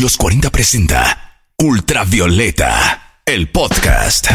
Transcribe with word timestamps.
Los 0.00 0.18
40 0.18 0.50
presenta 0.50 1.40
Ultravioleta, 1.56 3.20
el 3.24 3.48
podcast. 3.50 4.26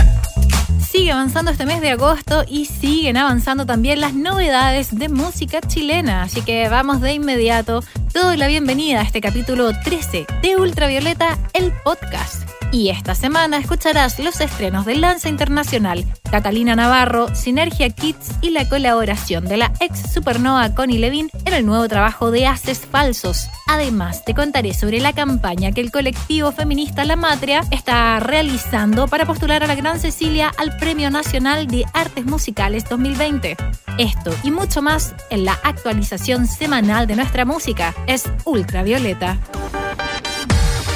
Sigue 0.90 1.12
avanzando 1.12 1.52
este 1.52 1.68
mes 1.68 1.82
de 1.82 1.92
agosto 1.92 2.44
y 2.48 2.66
siguen 2.66 3.16
avanzando 3.16 3.68
también 3.68 4.02
las 4.02 4.16
novedades 4.16 4.98
de 4.98 5.08
música 5.08 5.62
chilena. 5.62 6.24
Así 6.24 6.42
que 6.42 6.68
vamos 6.68 7.00
de 7.00 7.14
inmediato. 7.14 7.84
Todo 8.12 8.36
la 8.36 8.48
bienvenida 8.48 9.02
a 9.02 9.04
este 9.04 9.22
capítulo 9.22 9.72
13 9.84 10.26
de 10.42 10.56
Ultravioleta, 10.56 11.38
el 11.54 11.72
podcast. 11.84 12.51
Y 12.72 12.88
esta 12.90 13.16
semana 13.16 13.58
escucharás 13.58 14.18
los 14.18 14.40
estrenos 14.40 14.86
de 14.86 14.96
Lanza 14.96 15.28
Internacional, 15.28 16.06
Catalina 16.32 16.74
Navarro, 16.74 17.36
Sinergia 17.36 17.90
Kids 17.90 18.32
y 18.42 18.52
la 18.52 18.70
colaboración 18.70 19.44
de 19.46 19.58
la 19.58 19.74
ex 19.82 20.14
supernova 20.14 20.74
Connie 20.74 20.98
Levin 20.98 21.30
en 21.44 21.54
el 21.54 21.66
nuevo 21.66 21.86
trabajo 21.90 22.32
de 22.32 22.48
Haces 22.48 22.80
Falsos. 22.80 23.50
Además, 23.68 24.24
te 24.24 24.34
contaré 24.34 24.74
sobre 24.74 25.02
la 25.02 25.12
campaña 25.12 25.74
que 25.74 25.82
el 25.82 25.92
colectivo 25.92 26.54
feminista 26.54 27.04
La 27.04 27.18
Matria 27.18 27.62
está 27.72 28.18
realizando 28.22 29.10
para 29.10 29.26
postular 29.26 29.64
a 29.64 29.68
la 29.68 29.76
Gran 29.76 30.00
Cecilia 30.00 30.50
al 30.58 30.78
Premio 30.78 31.12
Nacional 31.12 31.68
de 31.68 31.84
Artes 31.94 32.26
Musicales 32.26 32.86
2020. 32.90 33.58
Esto 33.98 34.34
y 34.44 34.52
mucho 34.52 34.82
más 34.82 35.14
en 35.30 35.44
la 35.44 35.60
actualización 35.64 36.48
semanal 36.48 37.06
de 37.06 37.18
nuestra 37.18 37.44
música 37.44 37.94
es 38.08 38.24
Ultravioleta. 38.46 39.40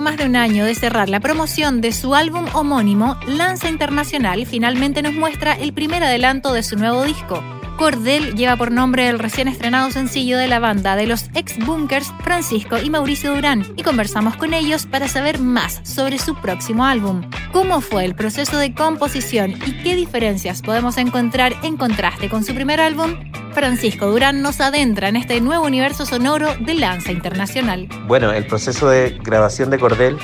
más 0.00 0.16
de 0.16 0.26
un 0.26 0.36
año 0.36 0.64
de 0.64 0.74
cerrar 0.74 1.08
la 1.08 1.20
promoción 1.20 1.80
de 1.80 1.92
su 1.92 2.14
álbum 2.14 2.46
homónimo, 2.52 3.18
Lanza 3.26 3.68
Internacional 3.68 4.46
finalmente 4.46 5.02
nos 5.02 5.14
muestra 5.14 5.54
el 5.54 5.72
primer 5.72 6.02
adelanto 6.04 6.52
de 6.52 6.62
su 6.62 6.76
nuevo 6.76 7.04
disco. 7.04 7.55
Cordel 7.76 8.34
lleva 8.34 8.56
por 8.56 8.72
nombre 8.72 9.08
el 9.08 9.18
recién 9.18 9.48
estrenado 9.48 9.90
sencillo 9.90 10.38
de 10.38 10.48
la 10.48 10.58
banda 10.58 10.96
de 10.96 11.06
los 11.06 11.28
ex 11.34 11.58
bunkers 11.64 12.10
Francisco 12.22 12.78
y 12.78 12.88
Mauricio 12.88 13.34
Durán 13.34 13.66
y 13.76 13.82
conversamos 13.82 14.36
con 14.36 14.54
ellos 14.54 14.86
para 14.86 15.08
saber 15.08 15.40
más 15.40 15.80
sobre 15.82 16.18
su 16.18 16.34
próximo 16.36 16.86
álbum. 16.86 17.28
¿Cómo 17.52 17.82
fue 17.82 18.06
el 18.06 18.14
proceso 18.14 18.56
de 18.56 18.74
composición 18.74 19.52
y 19.66 19.82
qué 19.82 19.94
diferencias 19.94 20.62
podemos 20.62 20.96
encontrar 20.96 21.54
en 21.62 21.76
contraste 21.76 22.30
con 22.30 22.44
su 22.44 22.54
primer 22.54 22.80
álbum? 22.80 23.16
Francisco 23.52 24.06
Durán 24.06 24.40
nos 24.40 24.60
adentra 24.60 25.08
en 25.08 25.16
este 25.16 25.40
nuevo 25.40 25.66
universo 25.66 26.06
sonoro 26.06 26.54
de 26.60 26.74
Lanza 26.74 27.12
Internacional. 27.12 27.88
Bueno, 28.06 28.32
el 28.32 28.46
proceso 28.46 28.88
de 28.88 29.18
grabación 29.22 29.68
de 29.70 29.78
Cordel 29.78 30.16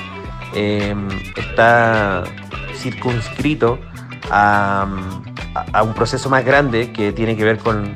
em, 0.55 1.09
está 1.37 2.25
circunscrito 2.77 3.79
a, 4.31 4.87
un 5.83 5.95
proceso 5.95 6.31
más 6.31 6.45
grande 6.45 6.93
que 6.93 7.13
tiene 7.13 7.37
que 7.37 7.45
ver 7.45 7.59
con, 7.59 7.93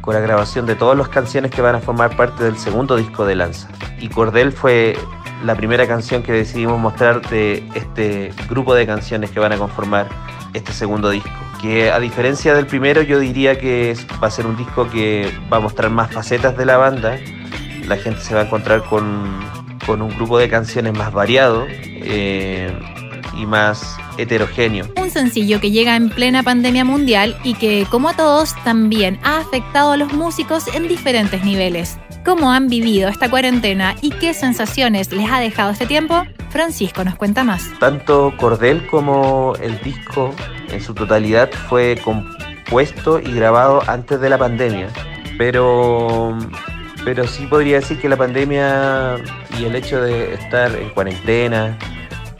con 0.00 0.14
la 0.14 0.20
grabación 0.20 0.66
de 0.66 0.74
todas 0.74 0.96
las 0.96 1.08
canciones 1.08 1.50
que 1.50 1.62
van 1.62 1.74
a 1.74 1.80
formar 1.80 2.16
parte 2.16 2.44
del 2.44 2.56
segundo 2.56 2.96
disco 2.96 3.24
de 3.26 3.36
Lanza. 3.36 3.68
Y 4.00 4.08
Cordel 4.08 4.52
fue 4.52 4.96
la 5.44 5.54
primera 5.54 5.86
canción 5.86 6.22
que 6.22 6.32
decidimos 6.32 6.78
mostrar 6.78 7.20
de 7.28 7.66
este 7.74 8.32
grupo 8.48 8.74
de 8.74 8.86
canciones 8.86 9.30
que 9.30 9.40
van 9.40 9.52
a 9.52 9.56
conformar 9.56 10.08
este 10.52 10.72
segundo 10.72 11.10
disco 11.10 11.30
que 11.60 11.90
a 11.90 12.00
diferencia 12.00 12.54
del 12.54 12.66
primero 12.66 13.02
yo 13.02 13.18
diría 13.18 13.58
que 13.58 13.94
va 14.22 14.28
a 14.28 14.30
ser 14.30 14.46
un 14.46 14.56
disco 14.56 14.88
que 14.88 15.30
va 15.52 15.58
a 15.58 15.60
mostrar 15.60 15.90
más 15.90 16.12
facetas 16.12 16.56
de 16.56 16.64
la 16.64 16.78
banda, 16.78 17.18
la 17.86 17.96
gente 17.96 18.20
se 18.20 18.34
va 18.34 18.42
a 18.42 18.44
encontrar 18.44 18.82
con, 18.84 19.50
un 19.88 20.14
grupo 20.14 20.38
de 20.38 20.48
canciones 20.48 20.96
más 20.96 21.12
variado 21.12 21.66
eh, 21.68 22.72
y 23.34 23.46
más 23.46 23.96
heterogéneo. 24.18 24.86
Un 24.96 25.10
sencillo 25.10 25.60
que 25.60 25.70
llega 25.70 25.96
en 25.96 26.10
plena 26.10 26.42
pandemia 26.42 26.84
mundial 26.84 27.36
y 27.44 27.54
que, 27.54 27.86
como 27.90 28.08
a 28.08 28.16
todos, 28.16 28.54
también 28.64 29.18
ha 29.22 29.38
afectado 29.38 29.92
a 29.92 29.96
los 29.96 30.12
músicos 30.12 30.66
en 30.74 30.88
diferentes 30.88 31.44
niveles. 31.44 31.98
¿Cómo 32.24 32.52
han 32.52 32.68
vivido 32.68 33.08
esta 33.08 33.30
cuarentena 33.30 33.96
y 34.02 34.10
qué 34.10 34.34
sensaciones 34.34 35.10
les 35.10 35.30
ha 35.30 35.40
dejado 35.40 35.70
este 35.70 35.86
tiempo? 35.86 36.26
Francisco 36.50 37.02
nos 37.02 37.14
cuenta 37.14 37.44
más. 37.44 37.70
Tanto 37.78 38.34
Cordel 38.36 38.86
como 38.88 39.54
el 39.60 39.80
disco 39.80 40.34
en 40.70 40.82
su 40.82 40.94
totalidad 40.94 41.50
fue 41.68 41.98
compuesto 42.04 43.20
y 43.20 43.32
grabado 43.32 43.82
antes 43.86 44.20
de 44.20 44.28
la 44.28 44.36
pandemia, 44.36 44.88
pero, 45.38 46.36
pero 47.04 47.26
sí 47.26 47.46
podría 47.46 47.76
decir 47.76 47.98
que 47.98 48.08
la 48.08 48.16
pandemia 48.16 49.16
y 49.58 49.64
el 49.64 49.74
hecho 49.74 50.02
de 50.02 50.34
estar 50.34 50.74
en 50.76 50.90
cuarentena 50.90 51.78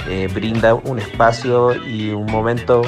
eh, 0.08 0.28
brinda 0.32 0.74
un 0.74 0.98
espacio 0.98 1.74
y 1.86 2.10
un 2.10 2.26
momento 2.26 2.82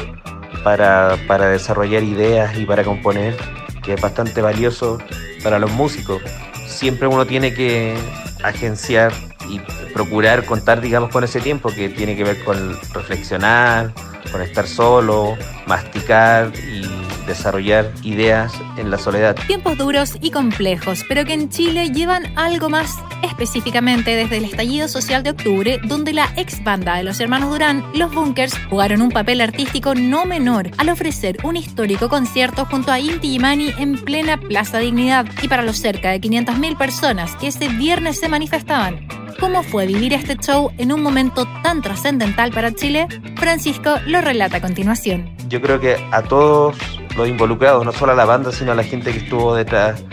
para, 0.64 1.16
para 1.26 1.48
desarrollar 1.48 2.02
ideas 2.02 2.56
y 2.58 2.64
para 2.64 2.84
componer 2.84 3.36
que 3.82 3.94
es 3.94 4.00
bastante 4.00 4.40
valioso 4.40 4.98
para 5.42 5.58
los 5.58 5.70
músicos. 5.72 6.22
Siempre 6.66 7.06
uno 7.06 7.26
tiene 7.26 7.52
que 7.52 7.94
agenciar 8.42 9.12
y 9.48 9.60
procurar 9.92 10.44
contar, 10.44 10.80
digamos, 10.80 11.10
con 11.10 11.24
ese 11.24 11.40
tiempo 11.40 11.70
que 11.70 11.88
tiene 11.88 12.16
que 12.16 12.24
ver 12.24 12.42
con 12.44 12.78
reflexionar, 12.92 13.92
con 14.30 14.40
estar 14.40 14.66
solo, 14.66 15.36
masticar 15.66 16.52
y 16.56 16.82
desarrollar 17.26 17.92
ideas 18.02 18.52
en 18.76 18.90
la 18.90 18.98
soledad. 18.98 19.36
Tiempos 19.46 19.76
duros 19.76 20.16
y 20.20 20.30
complejos, 20.30 21.04
pero 21.08 21.24
que 21.24 21.34
en 21.34 21.50
Chile 21.50 21.90
llevan 21.90 22.36
algo 22.36 22.68
más 22.68 22.96
específicamente 23.22 24.14
desde 24.14 24.38
el 24.38 24.44
estallido 24.44 24.88
social 24.88 25.22
de 25.22 25.30
octubre, 25.30 25.80
donde 25.84 26.12
la 26.12 26.32
ex 26.36 26.62
banda 26.62 26.96
de 26.96 27.04
los 27.04 27.20
hermanos 27.20 27.50
Durán, 27.50 27.84
los 27.94 28.14
Bunkers, 28.14 28.54
jugaron 28.68 29.02
un 29.02 29.10
papel 29.10 29.40
artístico 29.40 29.94
no 29.94 30.24
menor 30.24 30.70
al 30.78 30.88
ofrecer 30.88 31.38
un 31.42 31.56
histórico 31.56 32.08
concierto 32.08 32.64
junto 32.66 32.92
a 32.92 33.00
Inti 33.00 33.30
Gimani 33.30 33.72
en 33.78 33.96
plena 33.96 34.38
Plaza 34.38 34.78
Dignidad 34.78 35.26
y 35.42 35.48
para 35.48 35.62
los 35.62 35.78
cerca 35.78 36.10
de 36.10 36.20
500.000 36.20 36.76
personas 36.76 37.34
que 37.36 37.48
ese 37.48 37.68
viernes 37.68 38.20
se 38.20 38.28
manifestaban 38.28 39.06
cómo 39.42 39.64
fue 39.64 39.86
vivir 39.86 40.12
este 40.12 40.36
show 40.36 40.70
en 40.78 40.92
un 40.92 41.02
momento 41.02 41.48
tan 41.64 41.82
trascendental 41.82 42.52
para 42.52 42.72
Chile, 42.72 43.08
Francisco 43.36 43.96
lo 44.06 44.20
relata 44.20 44.58
a 44.58 44.60
continuación. 44.60 45.34
Yo 45.48 45.60
creo 45.60 45.80
que 45.80 45.96
a 46.12 46.22
todos 46.22 46.76
los 47.16 47.28
involucrados, 47.28 47.84
no 47.84 47.90
solo 47.90 48.12
a 48.12 48.14
la 48.14 48.24
banda, 48.24 48.52
sino 48.52 48.70
a 48.70 48.76
la 48.76 48.84
gente 48.84 49.10
que 49.10 49.18
estuvo 49.18 49.56
detrás 49.56 50.04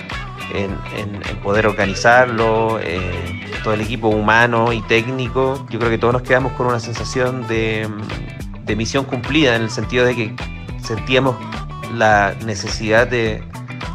en, 0.53 0.77
poder 1.43 1.67
organizarlo, 1.67 2.79
eh, 2.81 2.99
todo 3.63 3.73
el 3.73 3.81
equipo 3.81 4.07
humano 4.09 4.73
y 4.73 4.81
técnico, 4.81 5.65
yo 5.69 5.79
creo 5.79 5.91
que 5.91 5.97
todos 5.97 6.13
nos 6.13 6.21
quedamos 6.23 6.53
con 6.53 6.67
una 6.67 6.79
sensación 6.79 7.47
de, 7.47 7.87
de 8.65 8.75
misión 8.75 9.05
cumplida, 9.05 9.55
en 9.55 9.63
el 9.63 9.69
sentido 9.69 10.05
de 10.05 10.15
que 10.15 10.35
sentíamos 10.81 11.35
la 11.95 12.35
necesidad 12.45 13.07
de, 13.07 13.43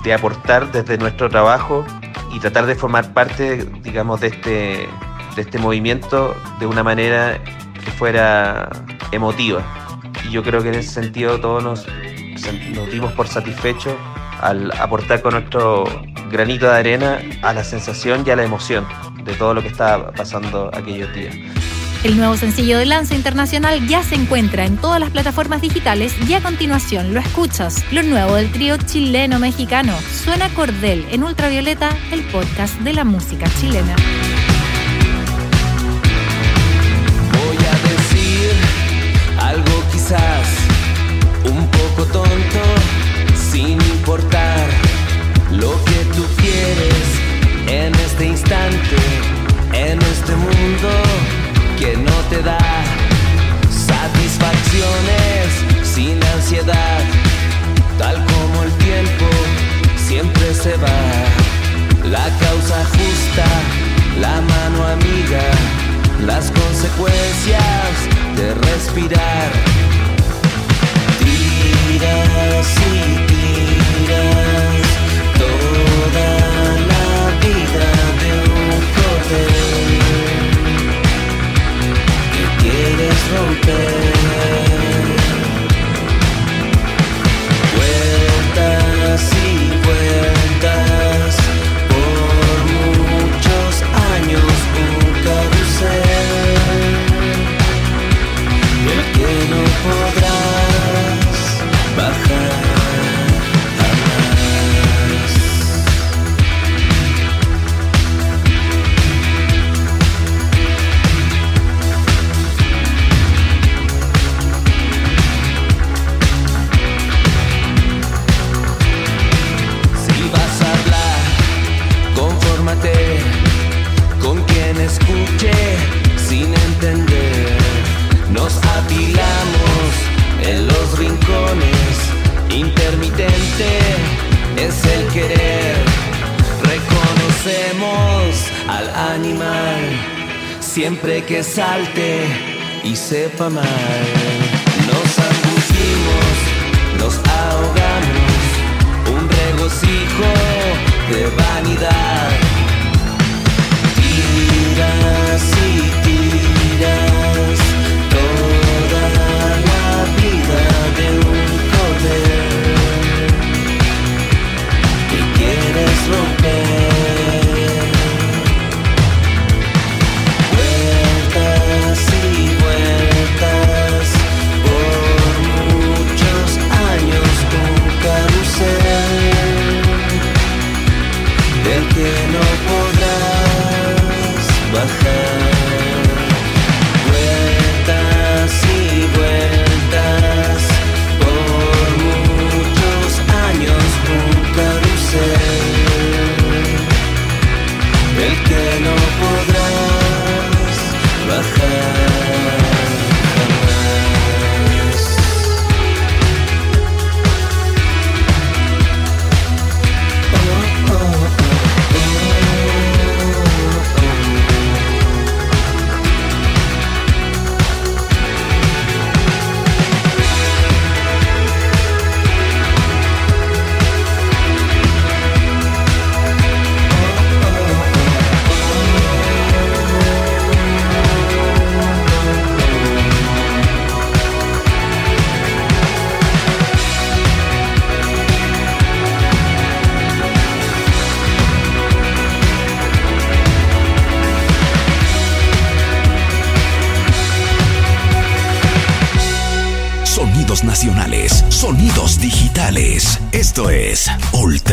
de 0.04 0.14
aportar 0.14 0.70
desde 0.70 0.98
nuestro 0.98 1.28
trabajo 1.28 1.84
y 2.32 2.41
tratar 2.41 2.66
de 2.66 2.75
formar 2.75 3.12
parte, 3.12 3.64
digamos, 3.82 4.20
de 4.20 4.28
este, 4.28 4.88
de 5.37 5.43
este 5.43 5.59
movimiento 5.59 6.37
de 6.59 6.66
una 6.66 6.82
manera 6.82 7.41
que 7.84 7.91
fuera 7.93 8.69
emotiva. 9.12 9.62
Y 10.28 10.32
yo 10.32 10.43
creo 10.43 10.62
que 10.62 10.69
en 10.69 10.76
ese 10.76 10.91
sentido 10.91 11.41
todos 11.41 11.62
nos, 11.62 11.87
nos 12.75 12.91
dimos 12.91 13.12
por 13.12 13.28
satisfechos 13.28 13.94
al 14.41 14.70
aportar 14.78 15.22
con 15.22 15.34
nuestro 15.34 15.84
granito 16.34 16.66
de 16.66 16.76
arena 16.76 17.20
a 17.42 17.54
la 17.54 17.62
sensación 17.62 18.24
y 18.26 18.30
a 18.30 18.36
la 18.36 18.42
emoción 18.42 18.84
de 19.22 19.34
todo 19.34 19.54
lo 19.54 19.62
que 19.62 19.68
estaba 19.68 20.10
pasando 20.10 20.68
aquellos 20.74 21.14
días. 21.14 21.34
El 22.02 22.16
nuevo 22.18 22.36
sencillo 22.36 22.76
de 22.76 22.86
Lanza 22.86 23.14
Internacional 23.14 23.86
ya 23.86 24.02
se 24.02 24.16
encuentra 24.16 24.66
en 24.66 24.76
todas 24.76 25.00
las 25.00 25.10
plataformas 25.10 25.62
digitales 25.62 26.12
y 26.28 26.34
a 26.34 26.42
continuación 26.42 27.14
lo 27.14 27.20
escuchas. 27.20 27.84
Lo 27.92 28.02
nuevo 28.02 28.34
del 28.34 28.50
trío 28.50 28.76
chileno-mexicano 28.76 29.94
suena 30.25 30.48
Cordel 30.50 31.06
en 31.12 31.22
Ultravioleta, 31.22 31.96
el 32.10 32.22
podcast 32.25 32.75
de 32.80 32.92
la 32.94 33.04
música 33.04 33.46
chilena. 33.58 33.94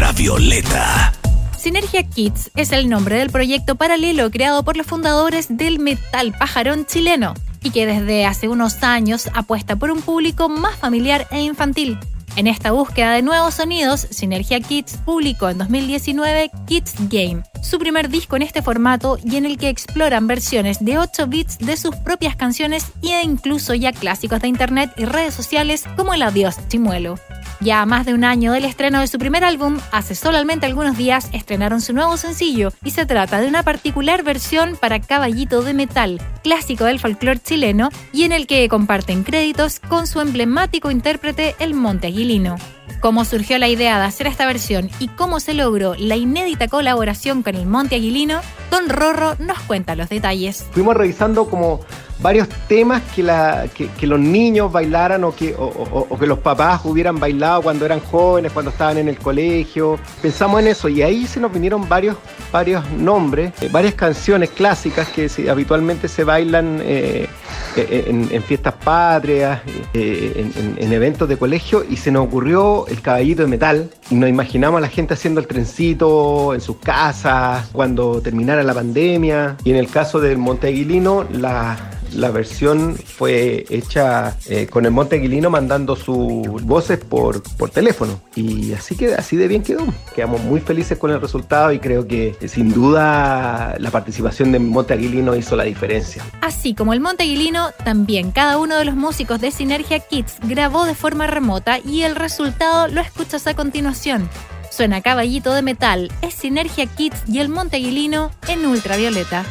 Ultravioleta. 0.01 1.13
Sinergia 1.55 2.01
Kids 2.01 2.49
es 2.55 2.71
el 2.71 2.89
nombre 2.89 3.19
del 3.19 3.29
proyecto 3.29 3.75
paralelo 3.75 4.31
creado 4.31 4.63
por 4.63 4.75
los 4.75 4.87
fundadores 4.87 5.55
del 5.55 5.77
metal 5.77 6.33
pajarón 6.39 6.87
chileno 6.87 7.35
y 7.61 7.69
que 7.69 7.85
desde 7.85 8.25
hace 8.25 8.47
unos 8.47 8.81
años 8.81 9.29
apuesta 9.35 9.75
por 9.75 9.91
un 9.91 10.01
público 10.01 10.49
más 10.49 10.75
familiar 10.75 11.27
e 11.29 11.41
infantil. 11.41 11.99
En 12.35 12.47
esta 12.47 12.71
búsqueda 12.71 13.11
de 13.11 13.21
nuevos 13.21 13.53
sonidos, 13.53 14.07
Sinergia 14.09 14.59
Kids 14.59 14.97
publicó 15.05 15.49
en 15.49 15.59
2019 15.59 16.49
Kids 16.65 16.95
Game, 17.07 17.43
su 17.61 17.77
primer 17.77 18.09
disco 18.09 18.35
en 18.35 18.41
este 18.41 18.63
formato 18.63 19.19
y 19.23 19.35
en 19.35 19.45
el 19.45 19.59
que 19.59 19.69
exploran 19.69 20.25
versiones 20.25 20.83
de 20.83 20.97
8 20.97 21.27
bits 21.27 21.59
de 21.59 21.77
sus 21.77 21.95
propias 21.97 22.35
canciones 22.35 22.87
e 23.03 23.21
incluso 23.21 23.75
ya 23.75 23.91
clásicos 23.91 24.41
de 24.41 24.47
internet 24.47 24.91
y 24.97 25.05
redes 25.05 25.35
sociales 25.35 25.83
como 25.95 26.15
el 26.15 26.23
Adiós 26.23 26.55
Chimuelo. 26.69 27.19
Ya 27.61 27.83
a 27.83 27.85
más 27.85 28.07
de 28.07 28.15
un 28.15 28.23
año 28.23 28.53
del 28.53 28.65
estreno 28.65 29.01
de 29.01 29.07
su 29.07 29.19
primer 29.19 29.43
álbum, 29.43 29.77
hace 29.91 30.15
solamente 30.15 30.65
algunos 30.65 30.97
días 30.97 31.29
estrenaron 31.31 31.79
su 31.79 31.93
nuevo 31.93 32.17
sencillo 32.17 32.73
y 32.83 32.89
se 32.89 33.05
trata 33.05 33.39
de 33.39 33.47
una 33.47 33.61
particular 33.61 34.23
versión 34.23 34.75
para 34.75 34.99
Caballito 34.99 35.61
de 35.61 35.75
Metal, 35.75 36.19
clásico 36.43 36.85
del 36.85 36.99
folclore 36.99 37.39
chileno 37.39 37.89
y 38.13 38.23
en 38.23 38.31
el 38.31 38.47
que 38.47 38.67
comparten 38.67 39.23
créditos 39.23 39.79
con 39.79 40.07
su 40.07 40.21
emblemático 40.21 40.89
intérprete 40.89 41.55
El 41.59 41.75
Monte 41.75 42.07
Aguilino. 42.07 42.55
Cómo 42.99 43.25
surgió 43.25 43.59
la 43.59 43.67
idea 43.69 43.99
de 43.99 44.05
hacer 44.05 44.25
esta 44.25 44.47
versión 44.47 44.89
y 44.97 45.07
cómo 45.09 45.39
se 45.39 45.53
logró 45.53 45.93
la 45.99 46.15
inédita 46.15 46.67
colaboración 46.67 47.43
con 47.43 47.53
El 47.53 47.67
Monte 47.67 47.95
Aguilino, 47.95 48.41
Don 48.71 48.89
Rorro 48.89 49.35
nos 49.37 49.59
cuenta 49.59 49.95
los 49.95 50.09
detalles. 50.09 50.65
Fuimos 50.71 50.95
revisando 50.95 51.47
como 51.47 51.81
varios 52.21 52.47
temas 52.67 53.01
que, 53.15 53.23
la, 53.23 53.65
que, 53.73 54.07
los 54.07 54.19
niños 54.19 54.71
bailaran 54.71 55.23
o 55.23 55.35
que, 55.35 55.55
o, 55.57 56.17
que 56.19 56.27
los 56.27 56.39
papás 56.39 56.81
hubieran 56.85 57.19
bailado 57.19 57.61
cuando 57.61 57.85
eran 57.85 57.99
jóvenes, 57.99 58.51
cuando 58.51 58.71
estaban 58.71 58.97
en 58.97 59.07
el 59.09 59.17
colegio. 59.17 59.99
Pensamos 60.21 60.61
en 60.61 60.67
eso 60.67 60.87
y 60.89 61.01
ahí 61.01 61.25
se 61.25 61.39
nos 61.39 61.51
vinieron 61.51 61.87
varios, 61.89 62.15
varios 62.51 62.87
nombres, 62.91 63.51
eh, 63.61 63.69
varias 63.71 63.95
canciones 63.95 64.49
clásicas 64.51 65.07
que 65.09 65.29
habitualmente 65.49 66.07
se 66.07 66.23
bailan 66.23 66.79
eh, 66.83 67.27
eh, 67.75 68.05
en, 68.31 68.43
fiestas 68.43 68.73
patrias, 68.83 69.61
en, 69.93 70.51
en- 70.55 70.77
en 70.77 70.93
eventos 70.93 71.27
de 71.27 71.37
colegio 71.37 71.83
y 71.89 71.95
se 71.97 72.11
nos 72.11 72.25
ocurrió 72.27 72.85
el 72.87 73.01
caballito 73.01 73.41
de 73.43 73.47
metal 73.47 73.89
y 74.09 74.15
nos 74.15 74.29
imaginamos 74.29 74.77
a 74.77 74.81
la 74.81 74.89
gente 74.89 75.13
haciendo 75.13 75.39
el 75.39 75.47
trencito 75.47 76.53
en 76.53 76.61
sus 76.61 76.77
casas 76.77 77.67
cuando 77.71 78.21
terminara 78.21 78.63
la 78.63 78.73
pandemia 78.73 79.57
y 79.63 79.71
en 79.71 79.77
el 79.77 79.87
caso 79.89 80.19
del 80.19 80.37
Monte 80.37 80.67
Aguilino 80.67 81.25
la, 81.31 81.77
la 82.13 82.31
versión 82.31 82.95
fue 82.97 83.65
hecha 83.69 84.37
eh, 84.47 84.67
con 84.67 84.85
el 84.85 84.91
Monte 84.91 85.15
Aguilino 85.15 85.49
mandando 85.49 85.95
sus 85.95 86.63
voces 86.63 86.99
por, 86.99 87.41
por 87.57 87.69
teléfono 87.69 88.21
y 88.35 88.73
así 88.73 88.95
que 88.95 89.13
así 89.15 89.37
de 89.37 89.47
bien 89.47 89.63
quedó. 89.63 89.85
Quedamos 90.15 90.41
muy 90.41 90.59
felices 90.59 90.97
con 90.97 91.11
el 91.11 91.21
resultado 91.21 91.71
y 91.71 91.79
creo 91.79 92.07
que 92.07 92.35
eh, 92.39 92.47
sin 92.47 92.73
duda 92.73 93.75
la 93.79 93.91
participación 93.91 94.51
de 94.51 94.59
Monte 94.59 94.93
Aguilino 94.93 95.35
hizo 95.35 95.55
la 95.55 95.63
diferencia. 95.63 96.23
Así 96.41 96.73
como 96.73 96.93
el 96.93 96.99
Monte 96.99 97.23
Aguilino, 97.23 97.71
también 97.83 98.31
cada 98.31 98.57
uno 98.57 98.77
de 98.77 98.85
los 98.85 98.95
músicos 98.95 99.39
de 99.41 99.51
Sinergia 99.51 99.99
Kids 99.99 100.37
grabó 100.43 100.85
de 100.85 100.95
forma 100.95 101.27
remota 101.27 101.79
y 101.79 102.03
el 102.03 102.15
resultado 102.15 102.87
lo 102.87 103.01
escuchas 103.01 103.47
a 103.47 103.55
continuación. 103.55 104.29
Suena 104.69 105.01
Caballito 105.01 105.53
de 105.53 105.61
Metal, 105.61 106.11
es 106.21 106.33
Sinergia 106.33 106.85
Kids 106.85 107.23
y 107.27 107.39
el 107.39 107.49
Monte 107.49 107.77
Aguilino 107.77 108.31
en 108.47 108.65
ultravioleta. 108.65 109.45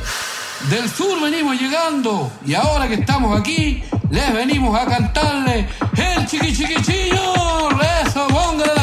Del 0.69 0.89
sur 0.91 1.21
venimos 1.21 1.59
llegando 1.59 2.31
y 2.45 2.55
ahora 2.55 2.87
que 2.87 2.95
estamos 2.95 3.39
aquí, 3.39 3.83
les 4.11 4.33
venimos 4.33 4.79
a 4.79 4.85
cantarle 4.85 5.67
el 5.97 6.27
chiqui 6.27 6.55
chiquichillo. 6.55 7.71
Eso, 8.05 8.27
póngale 8.29 8.80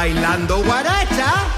bailando 0.00 0.62
guaracha. 0.62 1.49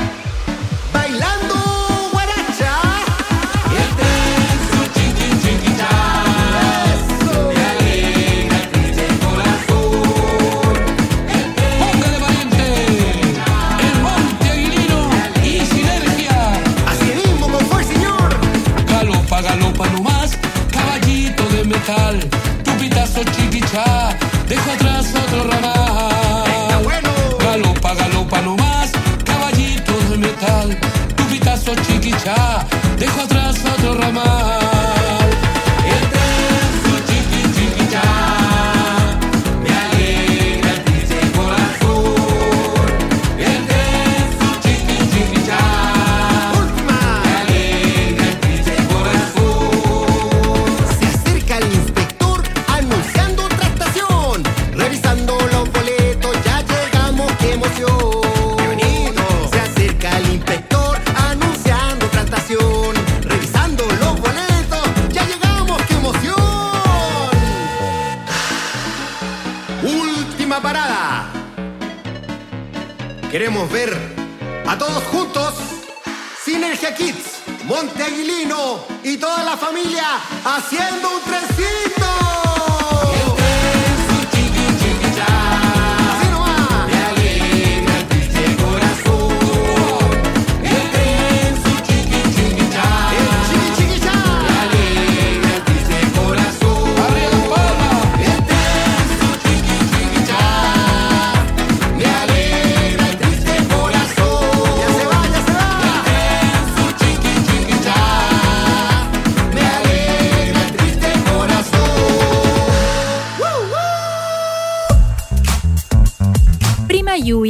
Haciendo 80.57 81.09
un 81.09 81.23
trencito. 81.23 81.92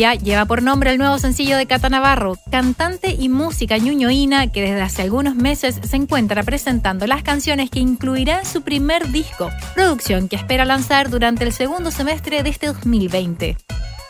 Lleva 0.02 0.46
por 0.46 0.64
nombre 0.64 0.90
el 0.90 0.98
nuevo 0.98 1.16
sencillo 1.20 1.56
de 1.56 1.66
Cata 1.66 1.88
Navarro, 1.88 2.36
cantante 2.50 3.14
y 3.16 3.28
música 3.28 3.78
ñuñoína 3.78 4.48
que 4.48 4.60
desde 4.60 4.80
hace 4.80 5.02
algunos 5.02 5.36
meses 5.36 5.78
se 5.80 5.94
encuentra 5.94 6.42
presentando 6.42 7.06
las 7.06 7.22
canciones 7.22 7.70
que 7.70 7.78
incluirá 7.78 8.40
en 8.40 8.46
su 8.46 8.62
primer 8.62 9.12
disco, 9.12 9.48
producción 9.76 10.28
que 10.28 10.34
espera 10.34 10.64
lanzar 10.64 11.08
durante 11.08 11.44
el 11.44 11.52
segundo 11.52 11.92
semestre 11.92 12.42
de 12.42 12.50
este 12.50 12.66
2020. 12.66 13.56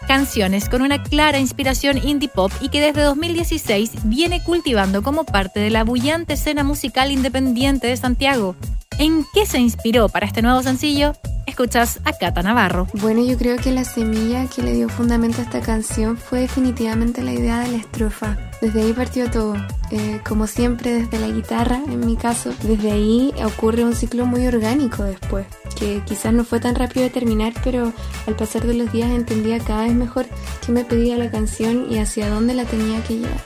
Canciones 0.08 0.70
con 0.70 0.80
una 0.80 1.02
clara 1.02 1.38
inspiración 1.38 1.98
indie 2.02 2.30
pop 2.30 2.50
y 2.62 2.70
que 2.70 2.80
desde 2.80 3.02
2016 3.02 3.90
viene 4.04 4.42
cultivando 4.42 5.02
como 5.02 5.24
parte 5.24 5.60
de 5.60 5.68
la 5.68 5.84
bullante 5.84 6.32
escena 6.34 6.64
musical 6.64 7.10
independiente 7.10 7.86
de 7.88 7.98
Santiago. 7.98 8.56
¿En 8.98 9.26
qué 9.34 9.44
se 9.44 9.58
inspiró 9.58 10.08
para 10.08 10.26
este 10.26 10.40
nuevo 10.40 10.62
sencillo? 10.62 11.12
Escuchas 11.52 12.00
a 12.06 12.14
Cata 12.14 12.42
Navarro. 12.42 12.86
Bueno, 12.94 13.22
yo 13.22 13.36
creo 13.36 13.58
que 13.58 13.72
la 13.72 13.84
semilla 13.84 14.46
que 14.46 14.62
le 14.62 14.72
dio 14.72 14.88
fundamento 14.88 15.42
a 15.42 15.44
esta 15.44 15.60
canción 15.60 16.16
fue 16.16 16.40
definitivamente 16.40 17.22
la 17.22 17.34
idea 17.34 17.60
de 17.60 17.72
la 17.72 17.76
estrofa. 17.76 18.38
Desde 18.62 18.80
ahí 18.80 18.94
partió 18.94 19.30
todo. 19.30 19.56
Eh, 19.90 20.22
como 20.26 20.46
siempre, 20.46 20.94
desde 20.94 21.18
la 21.18 21.28
guitarra, 21.28 21.82
en 21.86 22.06
mi 22.06 22.16
caso, 22.16 22.54
desde 22.62 22.90
ahí 22.90 23.34
ocurre 23.44 23.84
un 23.84 23.94
ciclo 23.94 24.24
muy 24.24 24.46
orgánico 24.46 25.04
después, 25.04 25.46
que 25.78 26.00
quizás 26.06 26.32
no 26.32 26.42
fue 26.44 26.58
tan 26.58 26.74
rápido 26.74 27.02
de 27.02 27.10
terminar, 27.10 27.52
pero 27.62 27.92
al 28.26 28.34
pasar 28.34 28.66
de 28.66 28.72
los 28.72 28.90
días 28.90 29.10
entendía 29.10 29.58
cada 29.58 29.82
vez 29.82 29.92
mejor 29.92 30.24
qué 30.64 30.72
me 30.72 30.86
pedía 30.86 31.18
la 31.18 31.30
canción 31.30 31.86
y 31.90 31.98
hacia 31.98 32.30
dónde 32.30 32.54
la 32.54 32.64
tenía 32.64 33.04
que 33.04 33.18
llevar. 33.18 33.42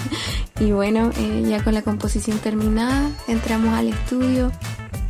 y 0.58 0.72
bueno, 0.72 1.12
eh, 1.16 1.44
ya 1.48 1.62
con 1.62 1.74
la 1.74 1.82
composición 1.82 2.36
terminada, 2.38 3.12
entramos 3.28 3.72
al 3.74 3.90
estudio 3.90 4.50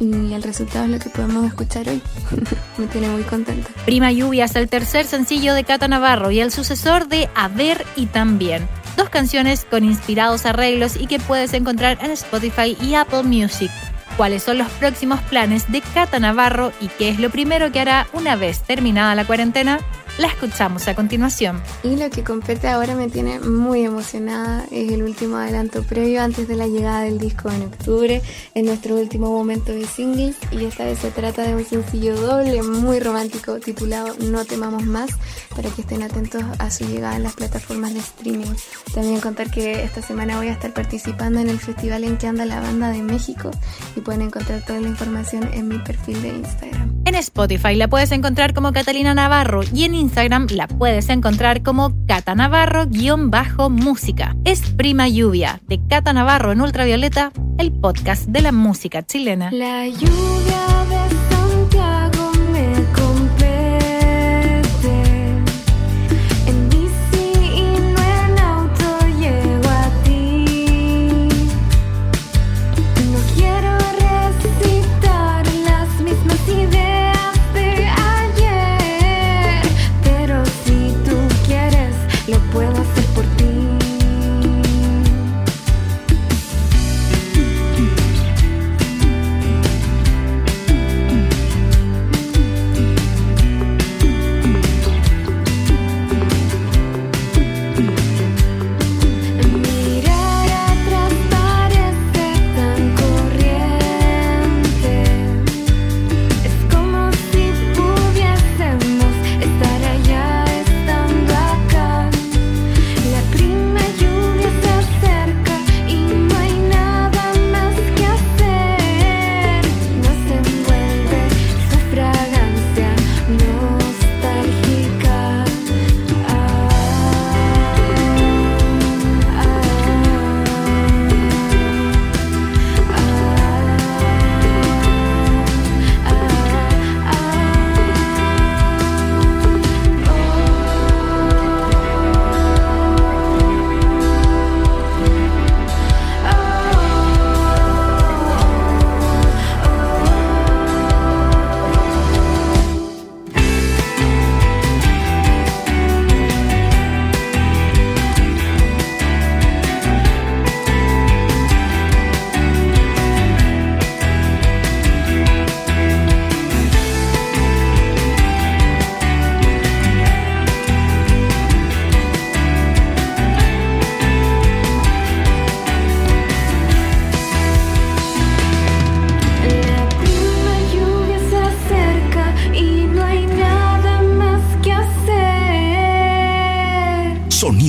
y 0.00 0.32
el 0.32 0.42
resultado 0.42 0.84
es 0.84 0.90
lo 0.90 0.98
que 0.98 1.10
podemos 1.10 1.44
escuchar 1.46 1.88
hoy. 1.88 2.02
me 2.78 2.86
tiene 2.86 3.08
muy 3.08 3.22
contenta. 3.22 3.70
Prima 3.84 4.12
Lluvia 4.12 4.44
es 4.44 4.56
el 4.56 4.68
tercer 4.68 5.06
sencillo 5.06 5.54
de 5.54 5.64
Cata 5.64 5.88
Navarro 5.88 6.30
y 6.30 6.40
el 6.40 6.50
sucesor 6.50 7.08
de 7.08 7.28
A 7.34 7.48
ver 7.48 7.84
y 7.96 8.06
también. 8.06 8.68
Dos 8.96 9.08
canciones 9.08 9.66
con 9.68 9.84
inspirados 9.84 10.46
arreglos 10.46 10.96
y 10.96 11.06
que 11.06 11.18
puedes 11.18 11.52
encontrar 11.52 11.98
en 12.00 12.10
Spotify 12.12 12.76
y 12.80 12.94
Apple 12.94 13.24
Music. 13.24 13.70
¿Cuáles 14.16 14.44
son 14.44 14.58
los 14.58 14.68
próximos 14.72 15.20
planes 15.22 15.70
de 15.72 15.80
Cata 15.80 16.20
Navarro 16.20 16.72
y 16.80 16.86
qué 16.86 17.08
es 17.08 17.18
lo 17.18 17.30
primero 17.30 17.72
que 17.72 17.80
hará 17.80 18.06
una 18.12 18.36
vez 18.36 18.60
terminada 18.60 19.16
la 19.16 19.26
cuarentena? 19.26 19.80
La 20.16 20.28
escuchamos 20.28 20.87
a 20.87 20.94
continuación. 20.94 21.61
Y 21.83 21.97
lo 21.97 22.09
que 22.09 22.23
compete 22.23 22.68
ahora 22.68 22.94
me 22.94 23.09
tiene 23.09 23.40
muy 23.40 23.85
emocionada. 23.85 24.64
Es 24.71 24.92
el 24.92 25.02
último 25.02 25.38
adelanto 25.38 25.83
previo 25.83 26.23
antes 26.23 26.47
de 26.47 26.54
la 26.54 26.68
llegada 26.68 27.00
del 27.00 27.18
disco 27.18 27.50
en 27.50 27.62
octubre. 27.62 28.23
Es 28.54 28.64
nuestro 28.64 28.94
último 28.94 29.28
momento 29.28 29.73
de 29.73 29.85
singles 29.85 30.37
y 30.52 30.66
esta 30.66 30.85
vez 30.85 31.00
se 31.00 31.11
trata 31.11 31.42
de 31.42 31.56
un 31.56 31.64
sencillo 31.64 32.14
doble 32.14 32.62
muy 32.62 33.00
romántico 33.00 33.59
titulado 33.59 34.14
No 34.21 34.44
temamos 34.44 34.85
más 34.85 35.11
para 35.56 35.68
que 35.71 35.80
estén 35.80 36.04
atentos 36.04 36.44
a 36.61 36.71
su 36.71 36.87
llegada 36.87 37.16
en 37.16 37.25
las 37.25 37.35
plataformas 37.35 37.92
de 37.92 37.99
streaming. 37.99 38.54
También 38.94 39.21
contar 39.21 39.50
que 39.50 39.83
esta 39.83 40.00
semana 40.00 40.37
voy 40.37 40.47
a 40.47 40.52
estar 40.52 40.73
participando 40.73 41.40
en 41.40 41.49
el 41.49 41.59
festival 41.59 42.04
en 42.04 42.18
que 42.18 42.28
anda 42.28 42.44
la 42.44 42.61
banda 42.61 42.90
de 42.90 43.02
México 43.02 43.50
y 43.97 44.00
pueden 44.00 44.23
encontrar 44.23 44.64
toda 44.64 44.80
la 44.80 44.88
información 44.88 45.50
en 45.52 45.66
mi 45.66 45.78
perfil 45.78 46.23
de 46.23 46.28
Instagram. 46.28 47.02
En 47.04 47.16
Spotify 47.16 47.75
la 47.75 47.88
puedes 47.88 48.12
encontrar 48.12 48.54
como 48.54 48.73
Catalina 48.73 49.12
Navarro 49.12 49.62
y 49.75 49.85
en 49.85 49.94
Instagram 49.94 50.03
la 50.50 50.68
puedes 50.68 51.08
encontrar 51.08 51.62
como 51.62 51.94
Cata 52.06 52.34
Navarro-música. 52.34 54.37
Es 54.44 54.61
Prima 54.70 55.08
Lluvia 55.08 55.62
de 55.66 55.80
Cata 55.88 56.12
Navarro 56.12 56.52
en 56.52 56.61
Ultravioleta, 56.61 57.32
el 57.58 57.73
podcast 57.73 58.26
de 58.26 58.42
la 58.42 58.52
música 58.52 59.02
chilena. 59.02 59.50
La 59.50 59.88
lluvia 59.88 60.61
de 60.90 61.23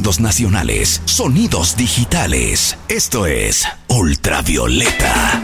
sonidos 0.05 0.19
nacionales, 0.19 1.01
sonidos 1.05 1.77
digitales. 1.77 2.77
Esto 2.89 3.25
es 3.25 3.67
Ultravioleta. 3.87 5.41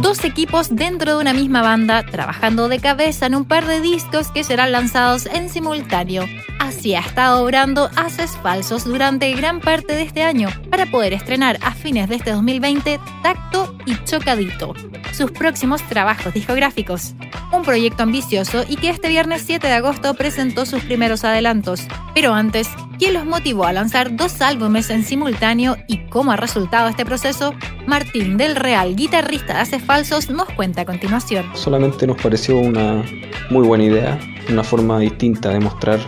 Dos 0.00 0.22
equipos 0.22 0.76
dentro 0.76 1.16
de 1.16 1.20
una 1.20 1.32
misma 1.32 1.60
banda 1.60 2.04
trabajando 2.06 2.68
de 2.68 2.78
cabeza 2.78 3.26
en 3.26 3.34
un 3.34 3.46
par 3.46 3.66
de 3.66 3.80
discos 3.80 4.30
que 4.30 4.44
serán 4.44 4.70
lanzados 4.70 5.26
en 5.26 5.48
simultáneo. 5.48 6.24
Así 6.60 6.94
ha 6.94 7.00
estado 7.00 7.42
obrando 7.42 7.90
Haces 7.96 8.30
Falsos 8.44 8.84
durante 8.84 9.34
gran 9.34 9.58
parte 9.58 9.94
de 9.94 10.02
este 10.02 10.22
año 10.22 10.48
para 10.70 10.86
poder 10.86 11.12
estrenar 11.12 11.58
a 11.62 11.72
fines 11.74 12.08
de 12.08 12.14
este 12.14 12.30
2020 12.30 13.00
Tacto 13.24 13.74
y 13.86 13.96
Chocadito, 14.04 14.72
sus 15.12 15.32
próximos 15.32 15.82
trabajos 15.88 16.32
discográficos. 16.32 17.14
Un 17.52 17.62
proyecto 17.62 18.04
ambicioso 18.04 18.62
y 18.68 18.76
que 18.76 18.90
este 18.90 19.08
viernes 19.08 19.42
7 19.44 19.66
de 19.66 19.72
agosto 19.72 20.14
presentó 20.14 20.66
sus 20.66 20.84
primeros 20.84 21.24
adelantos. 21.24 21.82
Pero 22.14 22.32
antes, 22.32 22.68
¿quién 22.98 23.14
los 23.14 23.26
motivó 23.26 23.64
a 23.64 23.72
lanzar 23.72 24.14
dos 24.14 24.40
álbumes 24.40 24.88
en 24.90 25.02
simultáneo 25.02 25.76
y 25.88 26.06
cómo 26.08 26.30
ha 26.30 26.36
resultado 26.36 26.88
este 26.88 27.04
proceso? 27.04 27.52
Martín 27.86 28.36
del 28.36 28.54
Real, 28.54 28.94
guitarrista 28.94 29.54
de 29.54 29.60
Haces 29.60 29.82
Falsos, 29.82 30.30
nos 30.30 30.48
cuenta 30.50 30.82
a 30.82 30.84
continuación. 30.84 31.44
Solamente 31.54 32.06
nos 32.06 32.22
pareció 32.22 32.56
una 32.56 33.02
muy 33.50 33.66
buena 33.66 33.84
idea, 33.84 34.20
una 34.48 34.62
forma 34.62 35.00
distinta 35.00 35.48
de 35.48 35.58
mostrar 35.58 35.98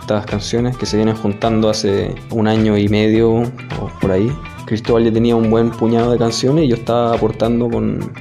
estas 0.00 0.24
canciones 0.26 0.76
que 0.76 0.86
se 0.86 0.96
vienen 0.96 1.16
juntando 1.16 1.68
hace 1.68 2.14
un 2.30 2.46
año 2.46 2.78
y 2.78 2.88
medio 2.88 3.30
o 3.32 3.90
por 4.00 4.12
ahí. 4.12 4.30
Cristóbal 4.66 5.04
ya 5.04 5.12
tenía 5.12 5.34
un 5.34 5.50
buen 5.50 5.70
puñado 5.70 6.12
de 6.12 6.18
canciones 6.18 6.64
y 6.64 6.68
yo 6.68 6.76
estaba 6.76 7.12
aportando 7.14 7.68
con 7.68 8.12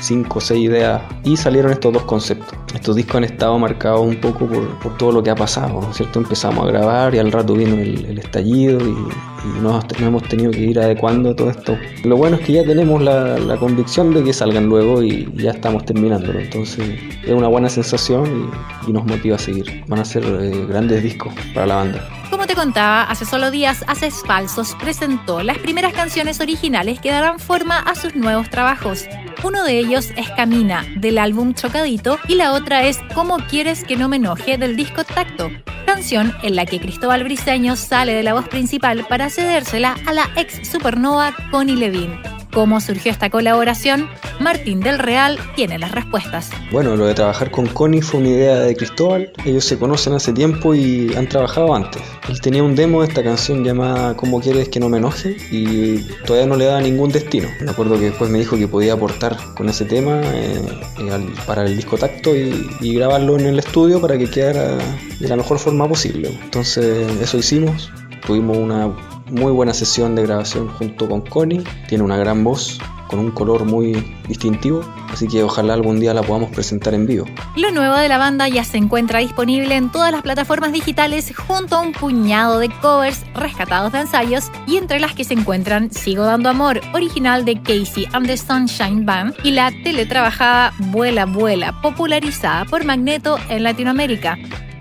cinco 0.00 0.38
o 0.38 0.40
seis 0.40 0.64
ideas 0.64 1.02
y 1.24 1.36
salieron 1.36 1.72
estos 1.72 1.92
dos 1.92 2.02
conceptos. 2.02 2.58
Estos 2.74 2.96
discos 2.96 3.16
han 3.16 3.24
estado 3.24 3.58
marcados 3.58 4.00
un 4.00 4.16
poco 4.16 4.46
por, 4.46 4.78
por 4.78 4.96
todo 4.96 5.12
lo 5.12 5.22
que 5.22 5.30
ha 5.30 5.34
pasado, 5.34 5.80
¿no 5.80 5.90
es 5.90 5.96
cierto? 5.96 6.20
Empezamos 6.20 6.64
a 6.64 6.68
grabar 6.68 7.14
y 7.14 7.18
al 7.18 7.30
rato 7.32 7.54
vino 7.54 7.74
el, 7.74 8.04
el 8.06 8.18
estallido 8.18 8.80
y, 8.80 8.90
y 8.90 9.60
nos, 9.60 9.84
nos 9.84 10.00
hemos 10.00 10.22
tenido 10.24 10.50
que 10.50 10.60
ir 10.60 10.78
adecuando 10.78 11.34
todo 11.34 11.50
esto. 11.50 11.76
Lo 12.04 12.16
bueno 12.16 12.36
es 12.36 12.42
que 12.42 12.52
ya 12.54 12.64
tenemos 12.64 13.02
la, 13.02 13.38
la 13.38 13.56
convicción 13.56 14.14
de 14.14 14.22
que 14.22 14.32
salgan 14.32 14.66
luego 14.66 15.02
y 15.02 15.28
ya 15.34 15.50
estamos 15.50 15.84
terminándolo, 15.84 16.38
entonces 16.38 16.98
es 17.24 17.32
una 17.32 17.48
buena 17.48 17.68
sensación 17.68 18.50
y, 18.86 18.90
y 18.90 18.92
nos 18.92 19.04
motiva 19.04 19.36
a 19.36 19.38
seguir. 19.38 19.84
Van 19.88 20.00
a 20.00 20.04
ser 20.04 20.24
eh, 20.24 20.66
grandes 20.68 21.02
discos 21.02 21.32
para 21.54 21.66
la 21.66 21.74
banda. 21.76 22.08
Te 22.50 22.56
contaba, 22.56 23.04
hace 23.04 23.26
solo 23.26 23.52
días 23.52 23.84
Haces 23.86 24.24
Falsos 24.26 24.74
presentó 24.74 25.40
las 25.44 25.56
primeras 25.58 25.92
canciones 25.92 26.40
originales 26.40 26.98
que 26.98 27.12
darán 27.12 27.38
forma 27.38 27.78
a 27.78 27.94
sus 27.94 28.16
nuevos 28.16 28.50
trabajos. 28.50 29.04
Uno 29.44 29.62
de 29.62 29.78
ellos 29.78 30.08
es 30.16 30.28
Camina, 30.30 30.84
del 30.96 31.18
álbum 31.18 31.54
Chocadito, 31.54 32.18
y 32.26 32.34
la 32.34 32.52
otra 32.52 32.82
es 32.88 32.98
Cómo 33.14 33.36
quieres 33.48 33.84
que 33.84 33.96
no 33.96 34.08
me 34.08 34.16
enoje, 34.16 34.58
del 34.58 34.74
disco 34.74 35.04
Tacto, 35.04 35.48
canción 35.86 36.34
en 36.42 36.56
la 36.56 36.66
que 36.66 36.80
Cristóbal 36.80 37.22
Briseño 37.22 37.76
sale 37.76 38.14
de 38.14 38.24
la 38.24 38.34
voz 38.34 38.48
principal 38.48 39.06
para 39.08 39.30
cedérsela 39.30 39.94
a 40.04 40.12
la 40.12 40.28
ex 40.34 40.68
supernova 40.68 41.32
Connie 41.52 41.76
Levine. 41.76 42.39
¿Cómo 42.52 42.80
surgió 42.80 43.12
esta 43.12 43.30
colaboración? 43.30 44.08
Martín 44.40 44.80
del 44.80 44.98
Real 44.98 45.38
tiene 45.54 45.78
las 45.78 45.92
respuestas. 45.92 46.50
Bueno, 46.72 46.96
lo 46.96 47.06
de 47.06 47.14
trabajar 47.14 47.50
con 47.52 47.66
Connie 47.66 48.02
fue 48.02 48.20
una 48.20 48.30
idea 48.30 48.56
de 48.60 48.74
Cristóbal. 48.74 49.32
Ellos 49.44 49.64
se 49.64 49.78
conocen 49.78 50.14
hace 50.14 50.32
tiempo 50.32 50.74
y 50.74 51.14
han 51.14 51.28
trabajado 51.28 51.74
antes. 51.74 52.02
Él 52.28 52.40
tenía 52.40 52.62
un 52.64 52.74
demo 52.74 53.02
de 53.02 53.08
esta 53.08 53.22
canción 53.22 53.62
llamada 53.62 54.16
¿Cómo 54.16 54.40
quieres 54.40 54.68
que 54.68 54.80
no 54.80 54.88
me 54.88 54.98
enoje? 54.98 55.36
y 55.50 56.02
todavía 56.26 56.46
no 56.46 56.56
le 56.56 56.64
daba 56.64 56.80
ningún 56.80 57.10
destino. 57.12 57.48
Me 57.60 57.70
acuerdo 57.70 57.94
que 57.94 58.06
después 58.06 58.30
me 58.30 58.38
dijo 58.38 58.56
que 58.56 58.66
podía 58.66 58.94
aportar 58.94 59.36
con 59.56 59.68
ese 59.68 59.84
tema 59.84 60.20
eh, 60.22 60.60
eh, 60.98 61.26
para 61.46 61.64
el 61.64 61.76
disco 61.76 61.98
tacto 61.98 62.34
y, 62.34 62.68
y 62.80 62.94
grabarlo 62.94 63.38
en 63.38 63.46
el 63.46 63.58
estudio 63.58 64.00
para 64.00 64.18
que 64.18 64.28
quedara 64.28 64.76
de 65.20 65.28
la 65.28 65.36
mejor 65.36 65.58
forma 65.58 65.88
posible. 65.88 66.36
Entonces 66.42 67.08
eso 67.20 67.38
hicimos. 67.38 67.92
Tuvimos 68.26 68.56
una 68.56 68.92
muy 69.30 69.52
buena 69.52 69.74
sesión 69.74 70.14
de 70.14 70.22
grabación 70.22 70.68
junto 70.68 71.08
con 71.08 71.22
Connie. 71.22 71.64
Tiene 71.88 72.04
una 72.04 72.16
gran 72.16 72.42
voz 72.44 72.78
con 73.10 73.18
un 73.18 73.32
color 73.32 73.64
muy 73.64 73.92
distintivo, 74.28 74.82
así 75.12 75.26
que 75.26 75.42
ojalá 75.42 75.74
algún 75.74 75.98
día 75.98 76.14
la 76.14 76.22
podamos 76.22 76.50
presentar 76.50 76.94
en 76.94 77.06
vivo. 77.06 77.26
Lo 77.56 77.72
nuevo 77.72 77.96
de 77.96 78.08
la 78.08 78.18
banda 78.18 78.46
ya 78.48 78.62
se 78.62 78.78
encuentra 78.78 79.18
disponible 79.18 79.74
en 79.74 79.90
todas 79.90 80.12
las 80.12 80.22
plataformas 80.22 80.72
digitales 80.72 81.32
junto 81.36 81.76
a 81.76 81.80
un 81.80 81.90
puñado 81.90 82.60
de 82.60 82.70
covers 82.80 83.24
rescatados 83.34 83.92
de 83.92 84.02
ensayos 84.02 84.52
y 84.68 84.76
entre 84.76 85.00
las 85.00 85.14
que 85.14 85.24
se 85.24 85.34
encuentran 85.34 85.90
Sigo 85.90 86.22
Dando 86.22 86.50
Amor, 86.50 86.80
original 86.94 87.44
de 87.44 87.60
Casey 87.60 88.06
and 88.12 88.28
the 88.28 88.36
Sunshine 88.36 89.04
Band 89.04 89.34
y 89.42 89.50
la 89.50 89.72
teletrabajada 89.82 90.72
Vuela 90.78 91.26
Vuela, 91.26 91.80
popularizada 91.82 92.64
por 92.64 92.84
Magneto 92.84 93.38
en 93.48 93.64
Latinoamérica. 93.64 94.38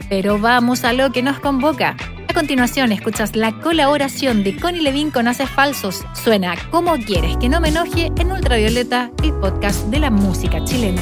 Pero 0.08 0.38
vamos 0.38 0.84
a 0.84 0.94
lo 0.94 1.12
que 1.12 1.24
nos 1.24 1.40
convoca. 1.40 1.96
Continuación 2.40 2.94
escuchas 2.94 3.36
la 3.36 3.52
colaboración 3.60 4.46
de 4.46 4.56
Connie 4.56 4.82
Levine 4.82 5.12
con 5.12 5.28
Haces 5.28 5.50
Falsos. 5.50 6.06
Suena 6.14 6.56
Como 6.72 6.96
quieres 6.96 7.36
que 7.36 7.50
no 7.50 7.60
me 7.60 7.68
enoje 7.68 8.14
en 8.16 8.32
Ultravioleta, 8.32 9.12
el 9.22 9.34
podcast 9.34 9.88
de 9.88 10.00
la 10.00 10.10
música 10.10 10.64
chilena. 10.64 11.02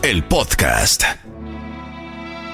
El 0.00 0.24
podcast. 0.24 1.02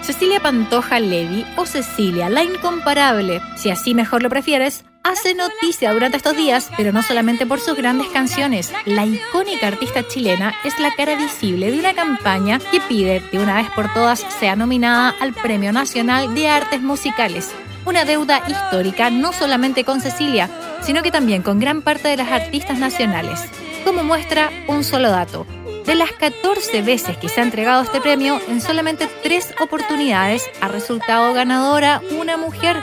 Cecilia 0.02 0.40
Pantoja 0.40 0.98
Levi 0.98 1.46
o 1.56 1.64
Cecilia, 1.64 2.28
la 2.28 2.42
incomparable, 2.42 3.40
si 3.56 3.70
así 3.70 3.94
mejor 3.94 4.24
lo 4.24 4.28
prefieres, 4.28 4.84
hace 5.04 5.36
noticia 5.36 5.92
durante 5.92 6.16
estos 6.16 6.36
días, 6.36 6.68
pero 6.76 6.90
no 6.90 7.04
solamente 7.04 7.46
por 7.46 7.60
sus 7.60 7.76
grandes 7.76 8.08
canciones. 8.08 8.72
La 8.86 9.06
icónica 9.06 9.68
artista 9.68 10.08
chilena 10.08 10.52
es 10.64 10.80
la 10.80 10.92
cara 10.96 11.14
visible 11.14 11.70
de 11.70 11.78
una 11.78 11.94
campaña 11.94 12.58
que 12.58 12.80
pide 12.80 13.20
de 13.30 13.38
una 13.38 13.54
vez 13.54 13.70
por 13.70 13.94
todas 13.94 14.26
sea 14.40 14.56
nominada 14.56 15.14
al 15.20 15.34
Premio 15.34 15.72
Nacional 15.72 16.34
de 16.34 16.48
Artes 16.48 16.82
Musicales. 16.82 17.52
Una 17.84 18.04
deuda 18.04 18.42
histórica 18.48 19.10
no 19.10 19.32
solamente 19.32 19.84
con 19.84 20.00
Cecilia, 20.00 20.50
sino 20.82 21.04
que 21.04 21.12
también 21.12 21.42
con 21.42 21.60
gran 21.60 21.82
parte 21.82 22.08
de 22.08 22.16
las 22.16 22.32
artistas 22.32 22.80
nacionales. 22.80 23.44
Como 23.84 24.02
muestra 24.02 24.50
un 24.66 24.82
solo 24.82 25.08
dato. 25.10 25.46
De 25.88 25.94
las 25.94 26.12
14 26.12 26.82
veces 26.82 27.16
que 27.16 27.30
se 27.30 27.40
ha 27.40 27.44
entregado 27.44 27.82
este 27.82 28.02
premio, 28.02 28.38
en 28.46 28.60
solamente 28.60 29.08
tres 29.22 29.54
oportunidades 29.58 30.44
ha 30.60 30.68
resultado 30.68 31.32
ganadora 31.32 32.02
una 32.10 32.36
mujer. 32.36 32.76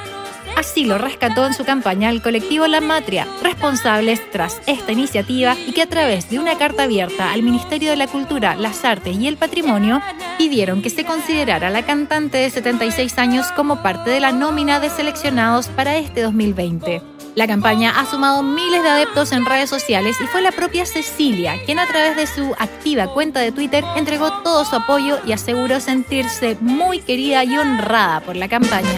Así 0.57 0.85
lo 0.85 0.97
rescató 0.97 1.45
en 1.45 1.53
su 1.53 1.65
campaña 1.65 2.09
el 2.09 2.23
colectivo 2.23 2.65
La 2.65 2.81
Matria, 2.81 3.27
responsables 3.43 4.27
tras 4.31 4.59
esta 4.65 4.91
iniciativa 4.91 5.55
y 5.67 5.73
que 5.73 5.83
a 5.83 5.87
través 5.87 6.31
de 6.31 6.39
una 6.39 6.57
carta 6.57 6.85
abierta 6.85 7.31
al 7.31 7.43
Ministerio 7.43 7.91
de 7.91 7.97
la 7.97 8.07
Cultura, 8.07 8.55
las 8.55 8.83
Artes 8.83 9.15
y 9.15 9.27
el 9.27 9.37
Patrimonio 9.37 10.01
pidieron 10.39 10.81
que 10.81 10.89
se 10.89 11.05
considerara 11.05 11.67
a 11.67 11.69
la 11.69 11.85
cantante 11.85 12.39
de 12.39 12.49
76 12.49 13.19
años 13.19 13.51
como 13.51 13.83
parte 13.83 14.09
de 14.09 14.19
la 14.19 14.31
nómina 14.31 14.79
de 14.79 14.89
seleccionados 14.89 15.67
para 15.67 15.97
este 15.97 16.23
2020. 16.23 17.14
La 17.35 17.47
campaña 17.47 17.99
ha 17.99 18.05
sumado 18.09 18.43
miles 18.43 18.81
de 18.81 18.87
adeptos 18.87 19.33
en 19.33 19.45
redes 19.45 19.69
sociales 19.69 20.15
y 20.23 20.27
fue 20.27 20.41
la 20.41 20.53
propia 20.53 20.85
Cecilia 20.85 21.55
quien 21.65 21.79
a 21.79 21.85
través 21.85 22.15
de 22.15 22.27
su 22.27 22.55
activa 22.57 23.13
cuenta 23.13 23.41
de 23.41 23.51
Twitter 23.51 23.83
entregó 23.97 24.41
todo 24.41 24.63
su 24.63 24.73
apoyo 24.73 25.19
y 25.25 25.33
aseguró 25.33 25.81
sentirse 25.81 26.55
muy 26.61 26.99
querida 26.99 27.43
y 27.43 27.57
honrada 27.57 28.21
por 28.21 28.37
la 28.37 28.47
campaña. 28.47 28.97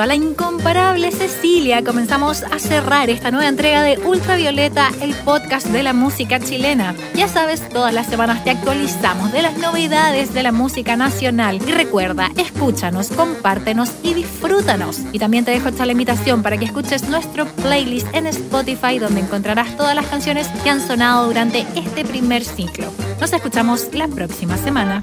A 0.00 0.06
la 0.06 0.14
incomparable 0.14 1.12
Cecilia 1.12 1.84
comenzamos 1.84 2.42
a 2.44 2.58
cerrar 2.58 3.10
esta 3.10 3.30
nueva 3.30 3.48
entrega 3.48 3.82
de 3.82 3.98
Ultravioleta, 3.98 4.90
el 5.02 5.14
podcast 5.14 5.66
de 5.66 5.82
la 5.82 5.92
música 5.92 6.40
chilena. 6.40 6.94
Ya 7.14 7.28
sabes, 7.28 7.68
todas 7.68 7.92
las 7.92 8.06
semanas 8.06 8.42
te 8.42 8.50
actualizamos 8.50 9.32
de 9.32 9.42
las 9.42 9.58
novedades 9.58 10.32
de 10.32 10.42
la 10.42 10.52
música 10.52 10.96
nacional. 10.96 11.60
Y 11.66 11.72
recuerda, 11.72 12.30
escúchanos, 12.36 13.08
compártenos 13.08 13.90
y 14.02 14.14
disfrútanos. 14.14 15.00
Y 15.12 15.18
también 15.18 15.44
te 15.44 15.50
dejo 15.50 15.68
esta 15.68 15.84
la 15.84 15.92
invitación 15.92 16.42
para 16.42 16.56
que 16.56 16.64
escuches 16.64 17.08
nuestro 17.08 17.46
playlist 17.46 18.06
en 18.14 18.26
Spotify 18.26 18.98
donde 18.98 19.20
encontrarás 19.20 19.76
todas 19.76 19.94
las 19.94 20.06
canciones 20.06 20.48
que 20.62 20.70
han 20.70 20.86
sonado 20.86 21.26
durante 21.26 21.66
este 21.74 22.04
primer 22.04 22.44
ciclo. 22.44 22.90
Nos 23.20 23.32
escuchamos 23.32 23.92
la 23.92 24.08
próxima 24.08 24.56
semana. 24.56 25.02